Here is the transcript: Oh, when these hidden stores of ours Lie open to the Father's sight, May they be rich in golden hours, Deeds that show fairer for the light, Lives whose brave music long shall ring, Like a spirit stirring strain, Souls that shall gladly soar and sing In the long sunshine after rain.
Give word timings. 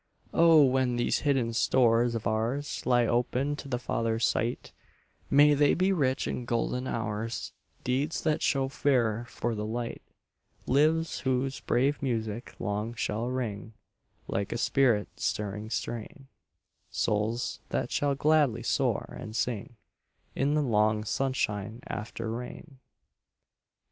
Oh, 0.33 0.63
when 0.63 0.95
these 0.95 1.19
hidden 1.19 1.53
stores 1.53 2.15
of 2.15 2.25
ours 2.25 2.83
Lie 2.87 3.05
open 3.05 3.55
to 3.57 3.67
the 3.67 3.77
Father's 3.77 4.25
sight, 4.25 4.71
May 5.29 5.53
they 5.53 5.75
be 5.75 5.91
rich 5.93 6.27
in 6.27 6.45
golden 6.45 6.87
hours, 6.87 7.53
Deeds 7.83 8.23
that 8.23 8.41
show 8.41 8.67
fairer 8.67 9.25
for 9.25 9.53
the 9.53 9.63
light, 9.63 10.01
Lives 10.65 11.19
whose 11.19 11.59
brave 11.59 12.01
music 12.01 12.55
long 12.57 12.95
shall 12.95 13.29
ring, 13.29 13.73
Like 14.27 14.51
a 14.51 14.57
spirit 14.57 15.07
stirring 15.19 15.69
strain, 15.69 16.27
Souls 16.89 17.59
that 17.69 17.91
shall 17.91 18.15
gladly 18.15 18.63
soar 18.63 19.15
and 19.19 19.35
sing 19.35 19.75
In 20.33 20.55
the 20.55 20.63
long 20.63 21.03
sunshine 21.03 21.79
after 21.85 22.31
rain. 22.31 22.79